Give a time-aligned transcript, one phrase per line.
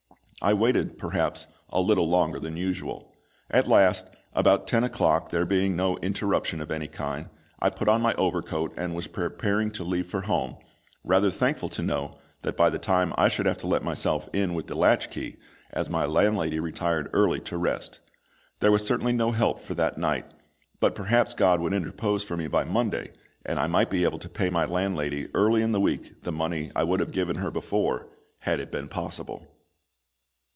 [0.43, 3.13] I waited, perhaps, a little longer than usual.
[3.51, 8.01] At last, about ten o'clock, there being no interruption of any kind, I put on
[8.01, 10.55] my overcoat, and was preparing to leave for home,
[11.03, 14.55] rather thankful to know that by that time I should have to let myself in
[14.55, 15.35] with the latch key,
[15.73, 17.99] as my landlady retired early to rest.
[18.61, 20.25] There was certainly no help for that night;
[20.79, 23.11] but perhaps GOD would interpose for me by Monday,
[23.45, 26.71] and I might be able to pay my landlady early in the week the money
[26.75, 28.07] I would have given her before,
[28.39, 29.47] had it been possible.